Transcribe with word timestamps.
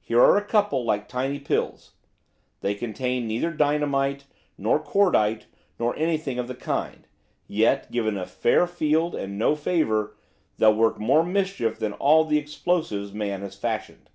Here 0.00 0.18
are 0.20 0.36
a 0.36 0.42
couple, 0.44 0.84
like 0.84 1.06
tiny 1.06 1.38
pills. 1.38 1.92
They 2.62 2.74
contain 2.74 3.28
neither 3.28 3.52
dynamite, 3.52 4.24
nor 4.58 4.80
cordite, 4.82 5.46
nor 5.78 5.94
anything 5.94 6.36
of 6.40 6.48
the 6.48 6.56
kind, 6.56 7.06
yet, 7.46 7.88
given 7.92 8.16
a 8.16 8.26
fair 8.26 8.66
field 8.66 9.14
and 9.14 9.38
no 9.38 9.54
favour, 9.54 10.16
they'll 10.56 10.74
work 10.74 10.98
more 10.98 11.22
mischief 11.22 11.78
than 11.78 11.92
all 11.92 12.24
the 12.24 12.38
explosives 12.38 13.12
man 13.12 13.42
has 13.42 13.56
fashioned. 13.56 14.10